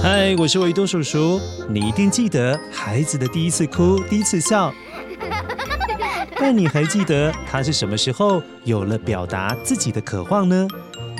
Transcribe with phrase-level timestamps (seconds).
[0.00, 1.40] 嗨，我是维多叔叔。
[1.68, 4.72] 你一定记得孩子的第一次哭、第一次笑，
[6.38, 10.68] 但你还记得他是什么时候有了表达自己的渴望呢？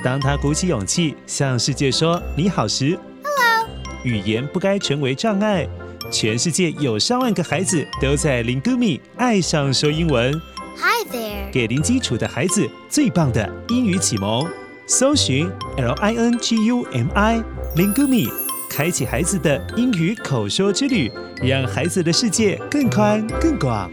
[0.05, 3.69] 当他鼓起勇气向世界说“你好”时，Hello。
[4.05, 5.67] 语言不该成为障碍。
[6.11, 10.33] 全世界有上万个孩子都在 Lingumi 爱上说英文。
[10.77, 11.51] Hi there。
[11.53, 14.49] 给零基础的孩子最棒的英语启蒙，
[14.87, 17.43] 搜寻 L I N G U M I
[17.77, 18.31] Lingumi，
[18.69, 21.11] 开启孩子的英语口说之旅，
[21.43, 23.91] 让孩子的世界更宽更广。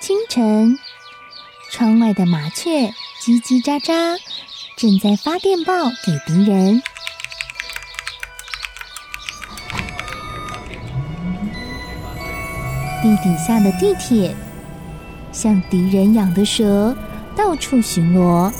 [0.00, 0.76] 清晨，
[1.70, 2.92] 窗外的麻雀
[3.22, 4.18] 叽叽喳喳，
[4.76, 6.82] 正在发电报给敌人。
[13.02, 14.34] 地底下的地铁，
[15.32, 16.96] 像敌人养的蛇，
[17.34, 18.52] 到处巡逻。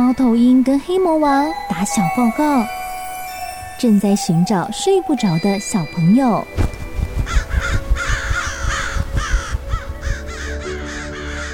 [0.00, 2.64] 猫头鹰跟黑魔王打小报告，
[3.78, 6.42] 正在寻找睡不着的小朋友。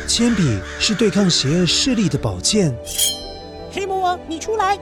[0.07, 2.73] 铅笔是对抗邪恶势力的宝剑。
[3.73, 4.79] 黑魔王，你出来！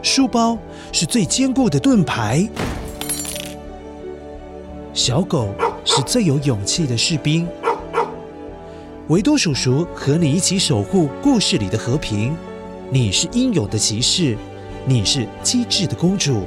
[0.00, 0.56] 书包
[0.90, 2.48] 是最坚固的盾牌，
[4.94, 5.50] 小狗
[5.84, 7.46] 是最有勇气的士兵。
[9.08, 12.34] 维多叔叔和你一起守护故事里的和平。
[12.90, 14.36] 你是英勇的骑士，
[14.86, 16.42] 你是机智的公主。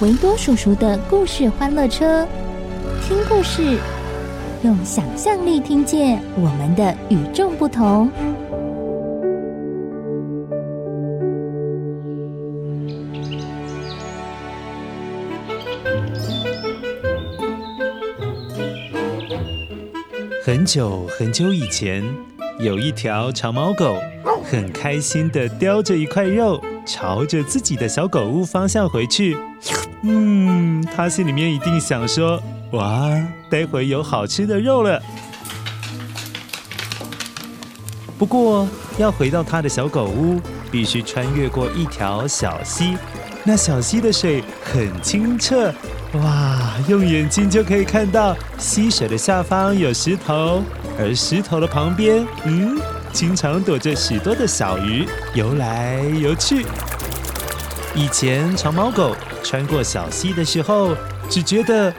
[0.00, 2.26] 维多叔叔的故事欢乐车，
[3.06, 3.78] 听故事，
[4.62, 8.10] 用想象力听见我们的与众不同。
[20.44, 22.02] 很久很久以前，
[22.58, 23.96] 有一条长毛狗，
[24.50, 29.36] 很开心的叼着一块肉，朝着自己的小狗屋方向回去。
[30.02, 33.08] 嗯，它心里面一定想说：“哇，
[33.48, 35.00] 待会有好吃的肉了。”
[38.18, 38.68] 不过，
[38.98, 42.96] 要回到它的小狗屋，必须穿越过一条小溪。
[43.44, 45.72] 那小溪的水很清澈。
[46.14, 50.60] 哇，用眼睛就可以看到溪水的下方有石头，
[50.98, 52.80] 而石头的旁边，嗯，
[53.12, 56.66] 经常躲着许多的小鱼游来游去。
[57.94, 60.94] 以前长毛狗穿过小溪的时候，
[61.28, 61.90] 只觉得，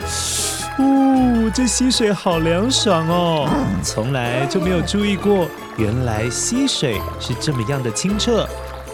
[0.78, 3.50] 哦，这溪水好凉爽哦，
[3.84, 8.48] 从来就没有注意过，原来溪水是这么样的清澈。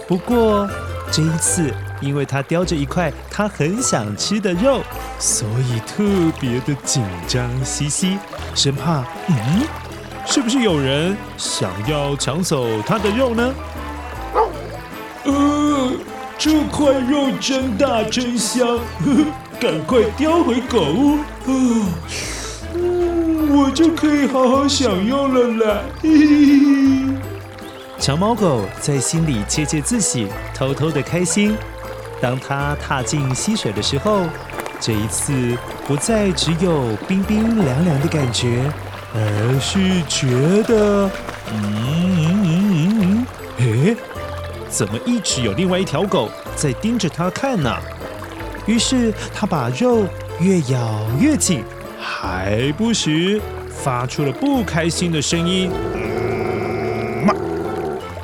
[0.08, 0.70] 不过
[1.12, 4.82] 这一次，因为它叼着一块它很想吃的肉，
[5.20, 6.04] 所以特
[6.40, 8.18] 别的紧张兮兮，
[8.56, 9.36] 生怕，嗯，
[10.26, 13.54] 是不是有人想要抢走它的肉呢？
[15.24, 15.92] 呃，
[16.38, 19.26] 这块肉真大真香，呵呵，
[19.60, 21.86] 赶快叼回狗屋，呃，
[22.74, 25.82] 嗯，我就可以好好享用了啦。
[26.02, 27.16] 嘿嘿嘿。
[27.98, 31.56] 长毛狗在心里窃窃自喜，偷偷的开心。
[32.22, 34.22] 当它踏进溪水的时候，
[34.80, 38.72] 这一次不再只有冰冰凉凉的感觉，
[39.18, 41.10] 而是觉得，
[41.52, 41.54] 嗯
[42.18, 43.26] 嗯嗯嗯，
[43.60, 43.98] 诶，
[44.68, 47.74] 怎么一直有另外一条狗在盯着他看呢？
[48.66, 50.06] 于是他把肉
[50.40, 51.64] 越咬越紧，
[52.00, 53.40] 还不时
[53.70, 55.72] 发出了不开心的声音。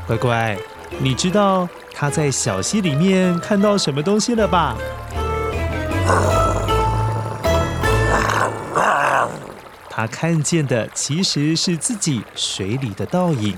[0.08, 0.58] 乖乖，
[1.00, 4.76] 你知道他在小溪里面看到什么东西了吧？
[9.94, 13.54] 他看见的其实是自己水里的倒影。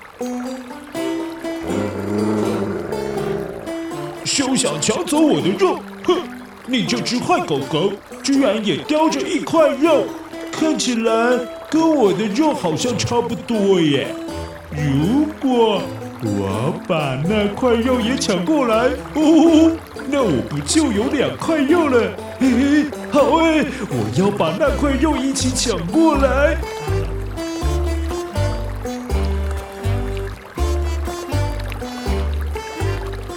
[4.25, 5.77] 休想抢走我的肉！
[6.05, 6.17] 哼，
[6.65, 10.05] 你这只坏狗狗，居然也叼着一块肉，
[10.51, 11.37] 看起来
[11.69, 14.07] 跟我的肉好像差不多耶。
[14.71, 15.83] 如果
[16.23, 19.71] 我把那块肉也抢过来，哦，
[20.09, 22.11] 那我不就有两块肉了？
[22.39, 26.57] 嘿嘿，好哎，我要把那块肉一起抢过来。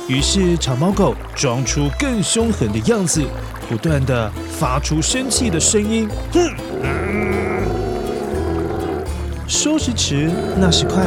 [0.08, 3.22] 于是长毛狗装出更凶狠的样子，
[3.68, 6.08] 不断的发出生气的声音。
[6.32, 7.45] 哼！
[9.48, 10.28] 说时迟，
[10.58, 11.04] 那时快，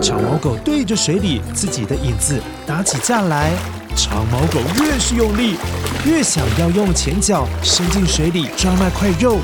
[0.00, 3.52] 长毛狗对着水里自己的影子打起架来。
[3.96, 5.56] 长毛狗越是用力，
[6.04, 9.38] 越想要用前脚伸进水里抓那块肉。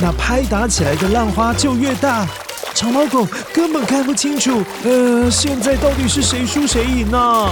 [0.00, 2.26] 那拍打起来的浪花就越大。
[2.74, 7.50] 长毛狗根本看不清楚，呃，现在到底是谁输谁赢呢？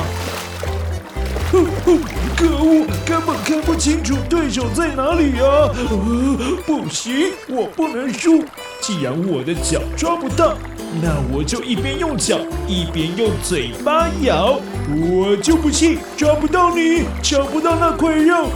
[1.53, 2.01] 哼哼，
[2.35, 5.69] 可恶，根本看不清楚对手在哪里啊！
[5.77, 8.43] 呃，不行，我不能输。
[8.83, 10.57] 既然我的脚抓不到，
[11.01, 12.37] 那我就一边用脚
[12.67, 14.59] 一边用嘴巴咬。
[14.91, 18.49] 我就不信抓不到你，抢不到那块肉。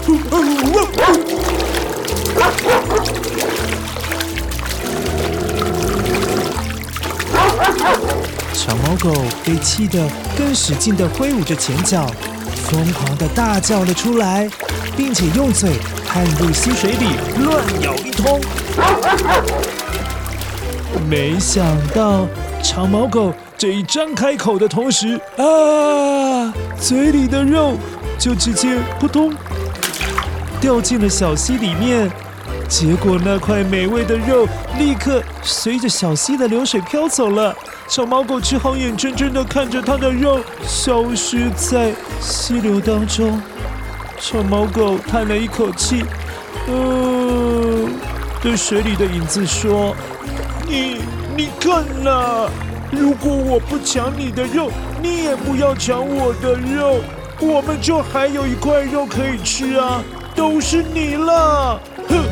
[8.52, 9.14] 长毛狗
[9.44, 12.04] 被气得更使劲地挥舞着前脚，
[12.68, 14.50] 疯狂地大叫了出来，
[14.96, 15.74] 并且用嘴
[16.04, 17.06] 探入溪水里
[17.44, 18.40] 乱咬一通。
[21.08, 21.64] 没想
[21.94, 22.26] 到
[22.62, 27.74] 长毛狗这一张开口的同时，啊，嘴里的肉
[28.18, 29.32] 就直接扑通
[30.60, 32.10] 掉进了小溪里面。
[32.68, 37.54] 结果那块美味的肉立刻随着小溪的流水飘走了，
[37.88, 43.40] 长毛狗只好眼睁睁地看着它的肉消失在溪流当中。
[44.18, 46.04] 长毛狗叹了一口气，
[46.68, 47.88] 嗯、
[48.42, 49.94] 对水里的影子说
[50.68, 50.96] ：“你
[51.36, 52.48] 你看呐，
[52.90, 54.70] 如果我不抢你的肉，
[55.00, 57.00] 你也不要抢我的肉，
[57.40, 60.02] 我们就还有一块肉可以吃啊，
[60.34, 62.24] 都是你了，哼！”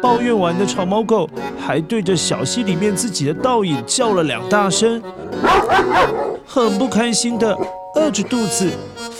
[0.00, 1.28] 抱怨完的长毛狗
[1.60, 5.02] 还对着小溪里面自己的倒影叫了两大声，
[6.46, 7.54] 很不开心的
[7.94, 8.70] 饿着肚子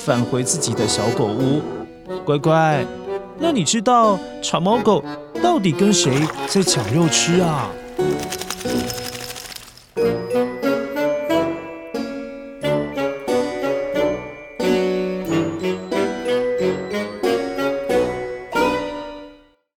[0.09, 1.61] 返回自己的小狗屋。
[2.25, 2.83] 乖乖，
[3.39, 5.05] 那你知道长毛狗
[5.43, 7.69] 到底跟谁在抢肉吃啊？